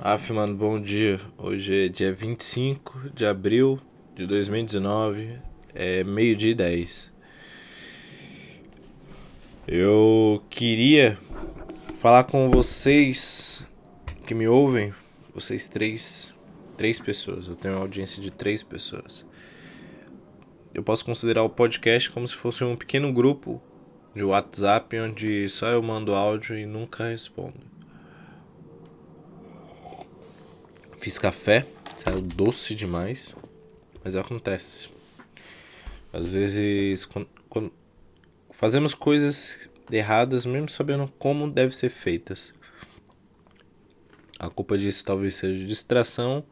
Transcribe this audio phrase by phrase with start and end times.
[0.00, 1.20] Af, mano, bom dia.
[1.36, 3.80] Hoje é dia 25 de abril
[4.14, 5.40] de 2019,
[5.74, 7.12] é meio-dia e 10.
[9.66, 11.18] Eu queria
[11.96, 13.66] falar com vocês
[14.24, 14.94] que me ouvem,
[15.34, 16.32] vocês três,
[16.76, 17.48] três pessoas.
[17.48, 19.26] Eu tenho uma audiência de três pessoas.
[20.72, 23.60] Eu posso considerar o podcast como se fosse um pequeno grupo
[24.14, 27.67] de WhatsApp onde só eu mando áudio e nunca respondo.
[31.08, 33.34] Fiz café, saiu doce demais,
[34.04, 34.90] mas acontece.
[36.12, 37.72] Às vezes, quando, quando
[38.50, 42.52] fazemos coisas erradas, mesmo sabendo como devem ser feitas.
[44.38, 46.44] A culpa disso talvez seja distração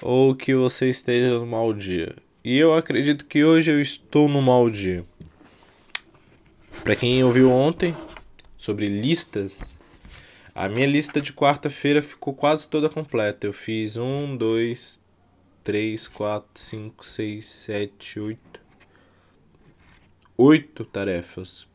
[0.00, 2.16] ou que você esteja no mau dia.
[2.42, 5.04] E eu acredito que hoje eu estou no mau dia.
[6.82, 7.94] Para quem ouviu ontem
[8.56, 9.76] sobre listas,
[10.56, 13.46] a minha lista de quarta-feira ficou quase toda completa.
[13.46, 14.98] Eu fiz um, dois,
[15.62, 18.58] três, quatro, cinco, seis, sete, oito.
[20.34, 21.66] Oito tarefas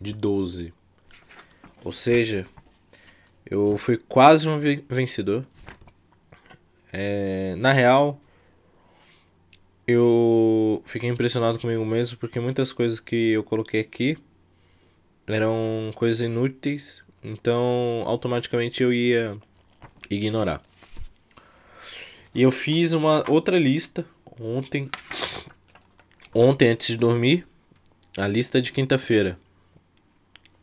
[0.00, 0.72] de doze.
[1.84, 2.46] Ou seja,
[3.44, 5.44] eu fui quase um vencedor.
[6.90, 8.18] É, na real,
[9.86, 14.16] eu fiquei impressionado comigo mesmo porque muitas coisas que eu coloquei aqui
[15.26, 19.36] eram coisas inúteis então, automaticamente eu ia
[20.10, 20.62] ignorar.
[22.34, 24.06] E eu fiz uma outra lista
[24.40, 24.88] ontem,
[26.32, 27.46] ontem antes de dormir,
[28.16, 29.38] a lista de quinta-feira.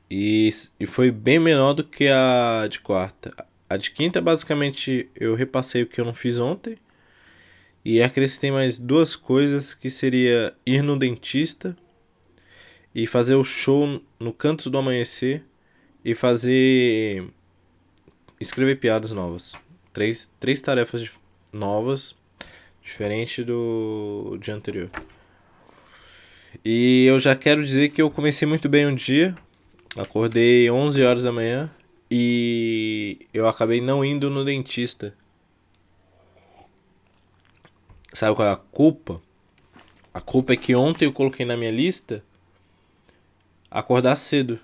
[0.10, 3.34] E, e foi bem menor do que a de quarta.
[3.70, 6.78] A de quinta, basicamente, eu repassei o que eu não fiz ontem.
[7.84, 11.76] E acrescentei mais duas coisas que seria ir no dentista
[12.94, 15.44] e fazer o show no Cantos do Amanhecer
[16.06, 17.26] e fazer.
[18.40, 19.54] escrever piadas novas.
[19.92, 21.10] Três, três tarefas
[21.52, 22.16] novas,
[22.84, 24.90] diferente do dia anterior.
[26.64, 29.36] E eu já quero dizer que eu comecei muito bem um dia.
[29.98, 31.72] Acordei 11 horas da manhã
[32.12, 35.14] e eu acabei não indo no dentista.
[38.14, 39.22] Sabe qual é a culpa?
[40.14, 42.24] A culpa é que ontem eu coloquei na minha lista
[43.72, 44.60] acordar cedo.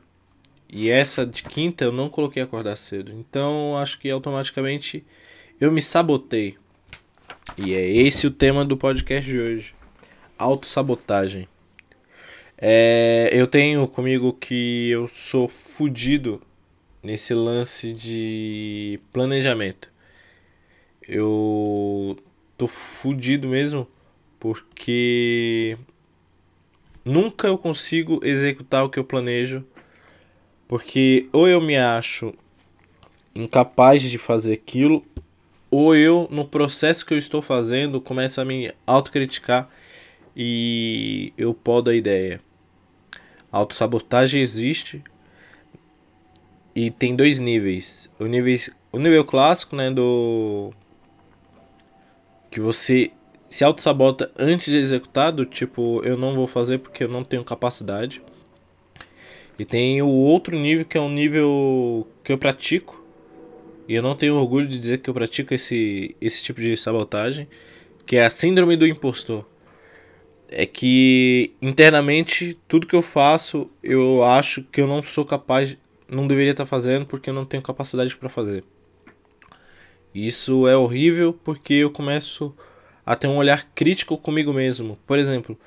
[0.72, 3.12] E essa de quinta eu não coloquei acordar cedo.
[3.12, 5.06] Então acho que automaticamente
[5.60, 6.58] eu me sabotei.
[7.58, 9.76] E é esse o tema do podcast de hoje.
[10.38, 11.48] Autossabotagem.
[12.58, 16.42] É, eu tenho comigo que eu sou fudido
[17.04, 19.92] nesse lance de planejamento.
[21.06, 22.18] Eu
[22.58, 23.88] tô fudido mesmo
[24.40, 25.78] porque
[27.04, 29.66] nunca eu consigo executar o que eu planejo
[30.72, 32.34] porque ou eu me acho
[33.36, 35.06] incapaz de fazer aquilo,
[35.70, 39.68] ou eu, no processo que eu estou fazendo, começo a me autocriticar
[40.34, 42.40] e eu podo a ideia.
[43.52, 45.04] A autossabotagem existe
[46.74, 48.10] e tem dois níveis.
[48.18, 50.72] O nível, o nível clássico, né, do
[52.50, 53.12] que você
[53.50, 57.44] se auto-sabota antes de executar, do tipo, eu não vou fazer porque eu não tenho
[57.44, 58.22] capacidade.
[59.58, 63.04] E tem o outro nível que é um nível que eu pratico.
[63.88, 67.48] E eu não tenho orgulho de dizer que eu pratico esse, esse tipo de sabotagem.
[68.06, 69.46] Que é a síndrome do impostor.
[70.48, 75.78] É que internamente tudo que eu faço eu acho que eu não sou capaz,
[76.10, 78.64] não deveria estar fazendo porque eu não tenho capacidade para fazer.
[80.14, 82.54] Isso é horrível porque eu começo
[83.06, 84.98] a ter um olhar crítico comigo mesmo.
[85.08, 85.58] Por exemplo,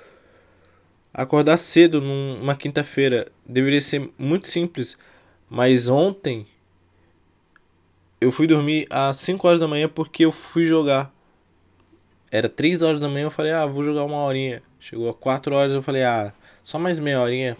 [1.17, 4.99] Acordar cedo numa quinta-feira deveria ser muito simples,
[5.49, 6.45] mas ontem
[8.21, 11.15] eu fui dormir às 5 horas da manhã porque eu fui jogar.
[12.33, 14.61] Era 3 horas da manhã, eu falei, ah, vou jogar uma horinha.
[14.81, 16.33] Chegou a 4 horas, eu falei, ah,
[16.65, 17.57] só mais meia horinha.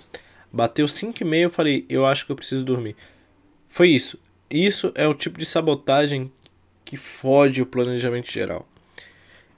[0.53, 2.97] Bateu 5 e meia, eu falei, eu acho que eu preciso dormir.
[3.69, 4.19] Foi isso.
[4.51, 6.33] Isso é o tipo de sabotagem
[6.85, 8.67] que foge o planejamento geral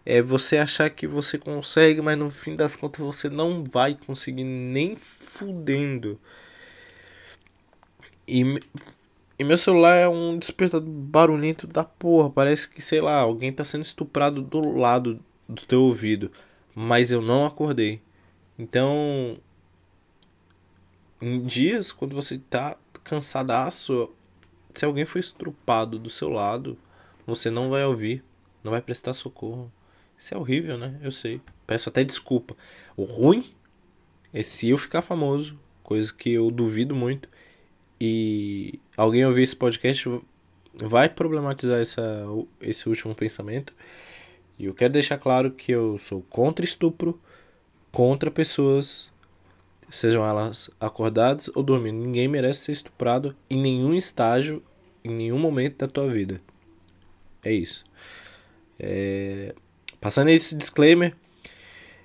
[0.07, 4.45] é você achar que você consegue, mas no fim das contas você não vai conseguir
[4.45, 6.19] nem fudendo.
[8.27, 8.61] E,
[9.37, 12.31] e meu celular é um despertador barulhento da porra.
[12.31, 16.31] Parece que, sei lá, alguém tá sendo estuprado do lado do teu ouvido.
[16.75, 18.01] Mas eu não acordei.
[18.59, 19.39] Então,
[21.21, 24.11] em dias, quando você tá cansadaço,
[24.73, 26.79] se alguém for estrupado do seu lado,
[27.27, 28.23] você não vai ouvir,
[28.63, 29.73] não vai prestar socorro.
[30.19, 30.99] Isso é horrível, né?
[31.03, 31.41] Eu sei.
[31.67, 32.57] Peço até desculpa.
[32.97, 33.45] O ruim
[34.33, 37.29] é se eu ficar famoso, coisa que eu duvido muito,
[38.01, 40.09] e alguém ouvir esse podcast
[40.75, 42.25] vai problematizar essa,
[42.61, 43.73] esse último pensamento.
[44.59, 47.21] E eu quero deixar claro que eu sou contra estupro,
[47.91, 49.11] contra pessoas,
[49.89, 51.99] sejam elas acordadas ou dormindo.
[51.99, 54.63] Ninguém merece ser estuprado em nenhum estágio,
[55.05, 56.41] em nenhum momento da tua vida.
[57.45, 57.85] É isso.
[58.79, 59.55] É...
[60.07, 61.17] Passando esse disclaimer,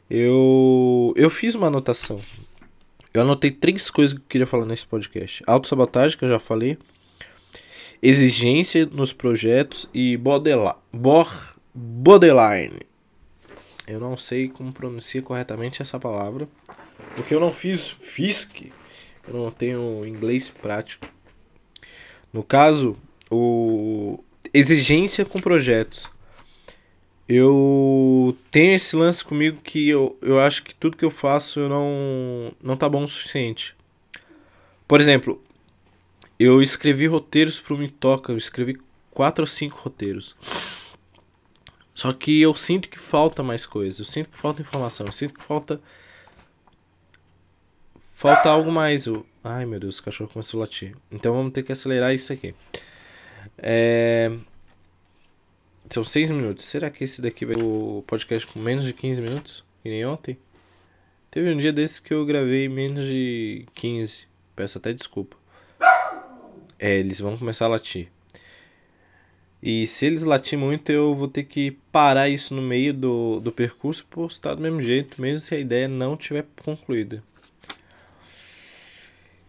[0.10, 2.20] eu, eu fiz uma anotação.
[3.14, 6.80] Eu anotei três coisas que eu queria falar nesse podcast: autossabotagem, que eu já falei,
[8.02, 10.80] exigência nos projetos e borderline.
[13.86, 16.50] Eu não sei como pronuncia corretamente essa palavra,
[17.16, 18.74] porque eu não fiz FISC,
[19.28, 21.06] eu não tenho inglês prático.
[22.34, 22.98] No caso,
[23.30, 26.10] o exigência com projetos.
[27.34, 32.52] Eu tenho esse lance comigo que eu, eu acho que tudo que eu faço não,
[32.62, 33.74] não tá bom o suficiente.
[34.86, 35.42] Por exemplo,
[36.38, 38.78] eu escrevi roteiros pro Me Toca, eu escrevi
[39.12, 40.36] quatro ou cinco roteiros.
[41.96, 45.34] Só que eu sinto que falta mais coisa, eu sinto que falta informação, eu sinto
[45.34, 45.80] que falta.
[48.14, 49.08] Falta algo mais.
[49.08, 49.26] O...
[49.42, 50.98] Ai meu Deus, o cachorro começou a latir.
[51.10, 52.54] Então vamos ter que acelerar isso aqui.
[53.58, 54.38] É.
[55.92, 56.64] São 6 minutos.
[56.64, 59.62] Será que esse daqui vai o podcast com menos de 15 minutos?
[59.84, 60.38] Que nem ontem?
[61.30, 64.26] Teve um dia desses que eu gravei menos de 15.
[64.56, 65.36] Peço até desculpa.
[66.80, 68.08] É, eles vão começar a latir.
[69.62, 73.52] E se eles latir muito, eu vou ter que parar isso no meio do, do
[73.52, 77.22] percurso e postar do mesmo jeito, mesmo se a ideia não tiver concluída.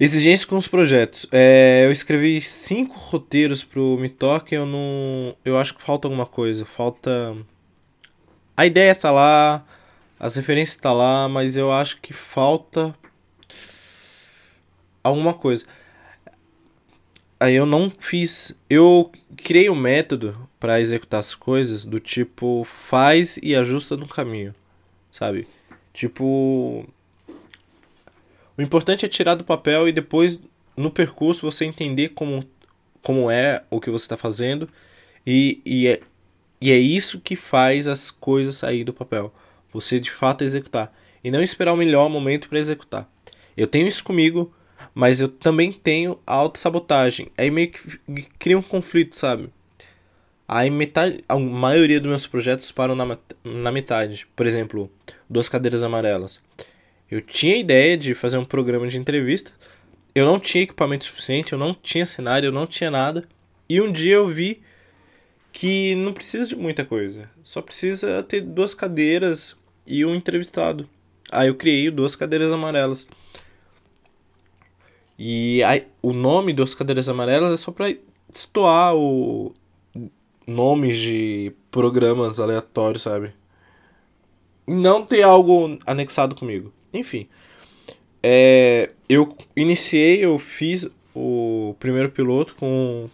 [0.03, 1.29] Exigências com os projetos.
[1.31, 5.37] É, eu escrevi cinco roteiros pro Mitoque, eu não.
[5.45, 6.65] Eu acho que falta alguma coisa.
[6.65, 7.37] Falta.
[8.57, 9.65] A ideia está lá,
[10.19, 12.93] as referências estão tá lá, mas eu acho que falta
[15.05, 15.67] alguma coisa.
[17.39, 18.53] Aí eu não fiz.
[18.69, 24.53] Eu criei um método para executar as coisas do tipo faz e ajusta no caminho,
[25.13, 25.47] sabe?
[25.93, 26.89] Tipo,
[28.57, 30.41] o importante é tirar do papel e depois,
[30.77, 32.45] no percurso, você entender como,
[33.03, 34.69] como é o que você está fazendo.
[35.27, 36.01] E, e, é,
[36.61, 39.33] e é isso que faz as coisas sair do papel.
[39.73, 40.93] Você de fato executar.
[41.25, 43.09] E não esperar o melhor momento para executar.
[43.57, 44.53] Eu tenho isso comigo,
[44.95, 47.29] mas eu também tenho a autossabotagem.
[47.39, 47.99] Aí meio que
[48.39, 49.49] cria um conflito, sabe?
[50.47, 54.27] Aí metade, a maioria dos meus projetos param na, na metade.
[54.37, 54.91] Por exemplo,
[55.29, 56.41] duas cadeiras amarelas.
[57.13, 59.53] Eu tinha ideia de fazer um programa de entrevista.
[60.15, 63.29] Eu não tinha equipamento suficiente, eu não tinha cenário, eu não tinha nada.
[63.69, 64.63] E um dia eu vi
[65.53, 67.29] que não precisa de muita coisa.
[67.43, 69.55] Só precisa ter duas cadeiras
[69.87, 70.89] e um entrevistado.
[71.31, 73.07] Aí eu criei duas cadeiras amarelas.
[75.19, 77.95] E aí, o nome duas cadeiras amarelas é só para
[78.33, 79.53] estoar o
[80.47, 83.35] nomes de programas aleatórios, sabe?
[84.67, 86.73] E não ter algo anexado comigo.
[86.93, 87.29] Enfim.
[88.23, 93.09] É, eu iniciei, eu fiz o primeiro piloto com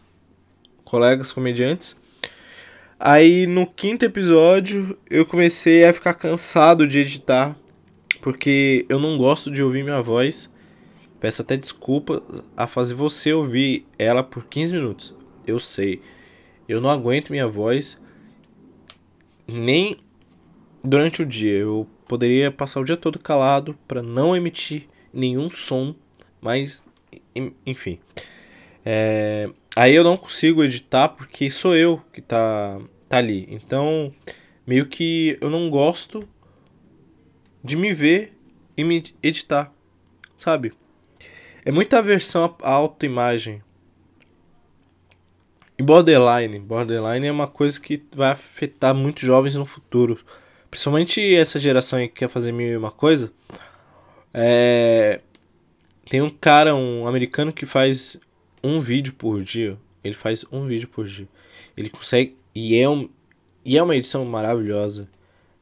[0.84, 1.96] colegas comediantes.
[3.00, 7.56] Aí no quinto episódio eu comecei a ficar cansado de editar,
[8.20, 10.50] porque eu não gosto de ouvir minha voz.
[11.20, 12.22] Peço até desculpa
[12.56, 15.16] a fazer você ouvir ela por 15 minutos.
[15.46, 16.00] Eu sei.
[16.68, 17.98] Eu não aguento minha voz
[19.46, 19.98] nem
[20.82, 21.54] durante o dia.
[21.54, 25.94] Eu poderia passar o dia todo calado para não emitir nenhum som,
[26.40, 26.82] mas
[27.66, 28.00] enfim.
[28.84, 33.46] É, aí eu não consigo editar porque sou eu que tá, tá ali.
[33.50, 34.12] Então,
[34.66, 36.26] meio que eu não gosto
[37.62, 38.32] de me ver
[38.76, 39.72] e me editar,
[40.36, 40.72] sabe?
[41.64, 43.62] É muita aversão à autoimagem.
[45.78, 46.58] E borderline.
[46.58, 50.18] Borderline é uma coisa que vai afetar muitos jovens no futuro.
[50.70, 53.32] Principalmente essa geração aí que quer fazer mil e uma coisa.
[54.32, 55.20] É...
[56.08, 58.18] Tem um cara, um americano que faz
[58.62, 59.78] um vídeo por dia.
[60.02, 61.28] Ele faz um vídeo por dia.
[61.76, 62.36] Ele consegue.
[62.54, 63.08] E é, um...
[63.64, 65.08] e é uma edição maravilhosa.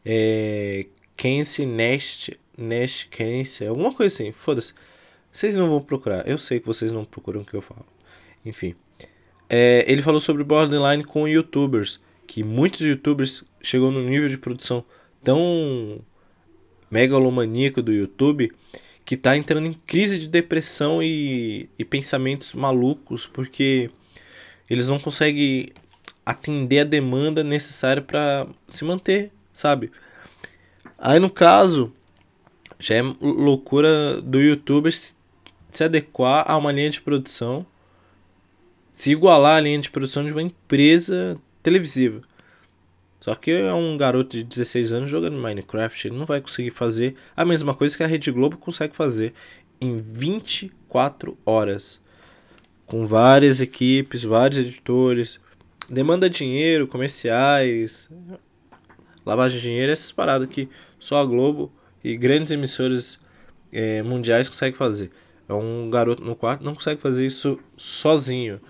[0.04, 0.86] É.
[1.16, 2.38] Kense Nest.
[2.56, 3.66] Nest Kense.
[3.66, 4.32] Alguma coisa assim.
[4.32, 4.74] Foda-se.
[5.32, 6.26] Vocês não vão procurar.
[6.28, 7.84] Eu sei que vocês não procuram o que eu falo.
[8.44, 8.74] Enfim.
[9.48, 12.00] É, ele falou sobre borderline com youtubers.
[12.26, 14.84] Que muitos youtubers chegou no nível de produção
[15.26, 15.98] tão
[16.88, 18.52] megalomaníaco do YouTube
[19.04, 23.90] que tá entrando em crise de depressão e, e pensamentos malucos porque
[24.70, 25.70] eles não conseguem
[26.24, 29.90] atender a demanda necessária para se manter, sabe?
[30.96, 31.92] Aí no caso,
[32.78, 37.66] já é loucura do youtuber se adequar a uma linha de produção
[38.92, 42.22] se igualar à linha de produção de uma empresa televisiva.
[43.26, 47.16] Só que é um garoto de 16 anos jogando Minecraft, ele não vai conseguir fazer
[47.36, 49.32] a mesma coisa que a Rede Globo consegue fazer
[49.80, 52.00] em 24 horas.
[52.86, 55.40] Com várias equipes, vários editores,
[55.90, 58.08] demanda dinheiro, comerciais,
[59.24, 60.68] lavagem de dinheiro, essas paradas que
[61.00, 61.72] só a Globo
[62.04, 63.18] e grandes emissoras
[63.72, 65.10] é, mundiais conseguem fazer.
[65.48, 68.60] É um garoto no quarto não consegue fazer isso sozinho.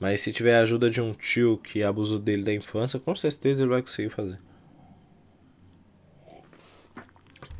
[0.00, 3.62] Mas se tiver a ajuda de um tio que abusou dele da infância, com certeza
[3.62, 4.36] ele vai conseguir fazer.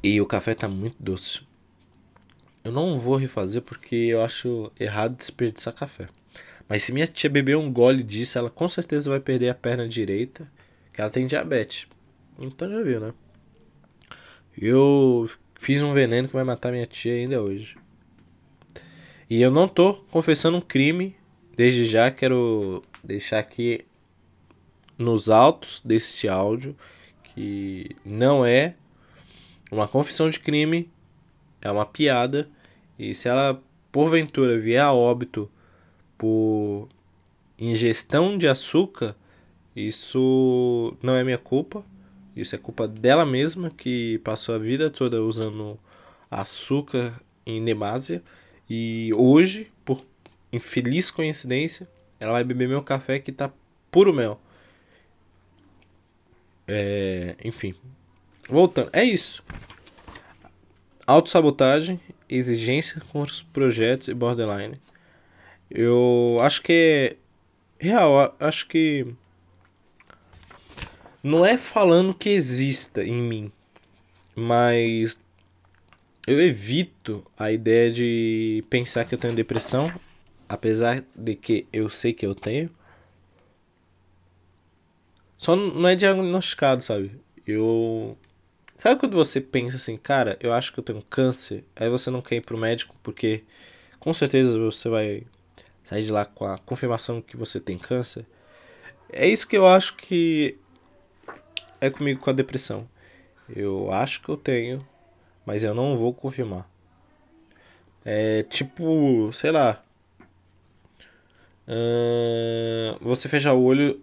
[0.02, 1.40] E o café tá muito doce.
[2.62, 6.08] Eu não vou refazer porque eu acho errado desperdiçar café.
[6.68, 9.88] Mas se minha tia beber um gole disso, ela com certeza vai perder a perna
[9.88, 10.48] direita,
[10.92, 11.88] que ela tem diabetes.
[12.38, 13.12] Então já viu, né?
[14.56, 15.28] Eu
[15.58, 17.76] fiz um veneno que vai matar minha tia ainda hoje.
[19.28, 21.16] E eu não tô confessando um crime
[21.58, 23.84] Desde já quero deixar aqui
[24.96, 26.76] nos autos deste áudio
[27.34, 28.76] que não é
[29.68, 30.88] uma confissão de crime,
[31.60, 32.48] é uma piada.
[32.96, 33.60] E se ela
[33.90, 35.50] porventura vier a óbito
[36.16, 36.88] por
[37.58, 39.16] ingestão de açúcar,
[39.74, 41.84] isso não é minha culpa.
[42.36, 45.76] Isso é culpa dela mesma que passou a vida toda usando
[46.30, 48.22] açúcar em demasia.
[48.70, 49.72] E hoje,
[50.52, 51.88] infeliz coincidência,
[52.18, 53.50] ela vai beber meu café que tá
[53.90, 54.40] puro mel.
[56.66, 57.74] É, enfim.
[58.48, 59.42] Voltando, é isso.
[61.06, 64.80] Autossabotagem, exigência com os projetos e borderline.
[65.70, 67.16] Eu acho que é
[67.78, 69.06] real, acho que
[71.22, 73.52] não é falando que exista em mim,
[74.34, 75.18] mas
[76.26, 79.90] eu evito a ideia de pensar que eu tenho depressão
[80.48, 82.70] apesar de que eu sei que eu tenho,
[85.36, 87.12] só não é diagnosticado, sabe?
[87.46, 88.16] Eu.
[88.76, 92.22] Sabe quando você pensa assim, cara, eu acho que eu tenho câncer, aí você não
[92.22, 93.42] quer ir pro médico porque
[93.98, 95.24] com certeza você vai
[95.82, 98.24] sair de lá com a confirmação que você tem câncer?
[99.10, 100.58] É isso que eu acho que
[101.80, 102.88] é comigo com a depressão.
[103.48, 104.86] Eu acho que eu tenho,
[105.46, 106.68] mas eu não vou confirmar.
[108.04, 109.82] É tipo, sei lá,
[113.00, 114.00] Você fechar o olho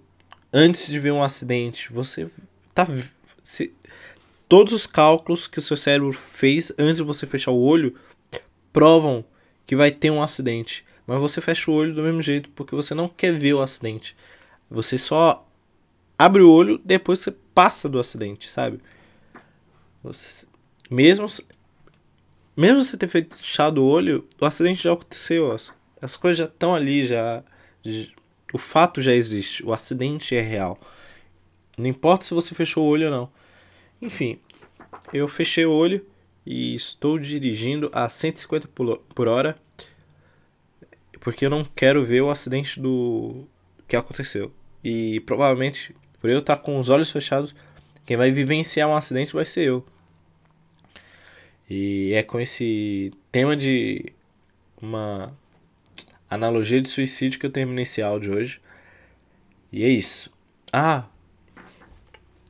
[0.54, 1.92] antes de ver um acidente.
[1.92, 2.30] Você
[2.74, 2.88] tá.
[3.42, 3.74] Se,
[4.48, 7.96] todos os cálculos que o seu cérebro fez antes de você fechar o olho
[8.72, 9.26] provam
[9.66, 10.86] que vai ter um acidente.
[11.08, 14.16] Mas você fecha o olho do mesmo jeito porque você não quer ver o acidente.
[14.70, 15.48] Você só
[16.18, 18.80] abre o olho depois você passa do acidente, sabe?
[20.04, 20.46] Você,
[20.90, 21.28] mesmo,
[22.56, 25.52] mesmo você ter fechado o olho, o acidente já aconteceu.
[25.52, 27.44] As, as coisas já estão ali, já
[28.54, 30.80] o fato já existe, o acidente é real.
[31.78, 33.30] Não importa se você fechou o olho ou não.
[34.02, 34.40] Enfim,
[35.14, 36.06] eu fechei o olho
[36.46, 39.56] e estou dirigindo a 150 por hora
[41.26, 43.48] porque eu não quero ver o acidente do
[43.88, 44.54] que aconteceu.
[44.84, 47.56] E provavelmente, por eu estar com os olhos fechados,
[48.06, 49.84] quem vai vivenciar um acidente vai ser eu.
[51.68, 54.14] E é com esse tema de
[54.80, 55.36] uma
[56.30, 58.62] analogia de suicídio que eu terminei esse áudio hoje.
[59.72, 60.32] E é isso.
[60.72, 61.06] Ah,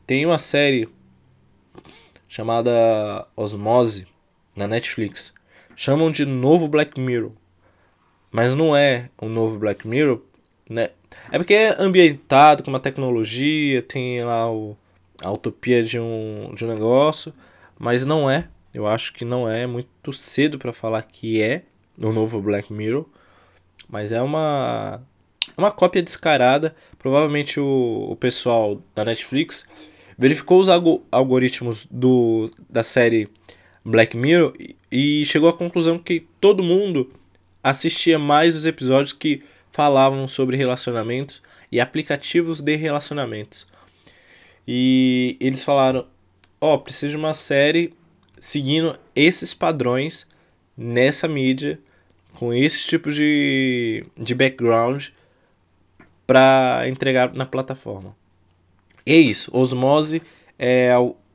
[0.05, 0.87] tem uma série
[2.27, 4.07] chamada Osmose
[4.55, 5.33] na Netflix.
[5.75, 7.31] Chamam de novo Black Mirror.
[8.31, 10.21] Mas não é o novo Black Mirror,
[10.69, 10.89] né?
[11.31, 14.77] É porque é ambientado com uma tecnologia, tem lá o,
[15.21, 17.33] a utopia de um, de um negócio,
[17.79, 18.47] mas não é.
[18.73, 21.63] Eu acho que não é, é muito cedo para falar que é
[21.97, 23.05] o novo Black Mirror.
[23.87, 25.01] Mas é uma
[25.57, 26.75] uma cópia descarada.
[26.97, 29.65] Provavelmente o, o pessoal da Netflix
[30.17, 33.29] verificou os algoritmos do, da série
[33.83, 37.11] Black Mirror e, e chegou à conclusão que todo mundo
[37.63, 43.67] assistia mais os episódios que falavam sobre relacionamentos e aplicativos de relacionamentos.
[44.67, 46.07] E eles falaram:
[46.59, 47.93] Ó, oh, preciso de uma série
[48.39, 50.27] seguindo esses padrões
[50.77, 51.79] nessa mídia
[52.35, 55.07] com esse tipo de, de background
[56.27, 58.15] para entregar na plataforma.
[59.05, 59.49] E é isso.
[59.55, 60.21] Osmose
[60.57, 60.91] é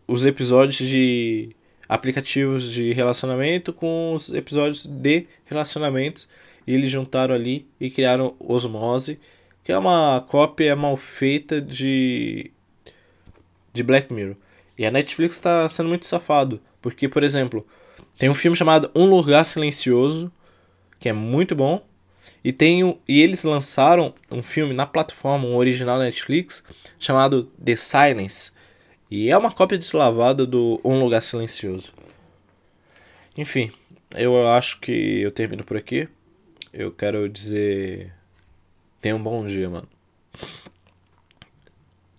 [0.07, 1.54] os episódios de
[1.88, 6.28] aplicativos de relacionamento com os episódios de relacionamentos.
[6.66, 9.19] E eles juntaram ali e criaram Osmose,
[9.64, 12.50] que é uma cópia mal feita de,
[13.73, 14.37] de Black Mirror.
[14.76, 17.66] E a Netflix está sendo muito safado, porque, por exemplo,
[18.19, 20.30] tem um filme chamado Um Lugar Silencioso,
[21.00, 21.85] que é muito bom.
[22.45, 26.62] E, tem, um- e eles lançaram um filme na plataforma, um original da Netflix,
[26.99, 28.52] chamado The Silence.
[29.11, 31.92] E é uma cópia deslavada do Um Lugar Silencioso.
[33.37, 33.73] Enfim,
[34.14, 36.09] eu acho que eu termino por aqui.
[36.73, 38.12] Eu quero dizer.
[39.00, 39.88] Tenha um bom dia, mano.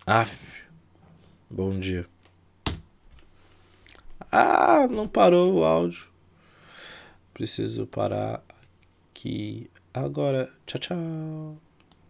[0.06, 0.38] Aff.
[1.50, 2.06] Bom dia.
[4.32, 6.08] Ah, não parou o áudio.
[7.34, 8.44] Preciso parar
[9.22, 10.52] aqui agora.
[10.66, 11.71] Tchau, tchau.